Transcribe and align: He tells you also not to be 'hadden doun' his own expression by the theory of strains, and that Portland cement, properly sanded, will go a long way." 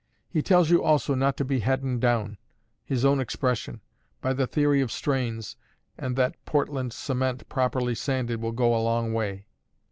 He 0.27 0.41
tells 0.41 0.71
you 0.71 0.81
also 0.83 1.13
not 1.13 1.37
to 1.37 1.45
be 1.45 1.59
'hadden 1.59 1.99
doun' 1.99 2.39
his 2.83 3.05
own 3.05 3.19
expression 3.19 3.81
by 4.19 4.33
the 4.33 4.47
theory 4.47 4.81
of 4.81 4.91
strains, 4.91 5.57
and 5.95 6.15
that 6.15 6.43
Portland 6.43 6.91
cement, 6.91 7.47
properly 7.49 7.93
sanded, 7.93 8.41
will 8.41 8.51
go 8.51 8.75
a 8.75 8.81
long 8.81 9.13
way." 9.13 9.45